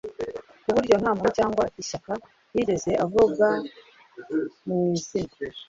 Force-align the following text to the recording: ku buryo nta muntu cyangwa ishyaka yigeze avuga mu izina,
ku 0.63 0.69
buryo 0.75 0.95
nta 1.01 1.11
muntu 1.17 1.31
cyangwa 1.37 1.63
ishyaka 1.81 2.13
yigeze 2.53 2.91
avuga 3.05 3.47
mu 4.65 4.75
izina, 4.95 5.35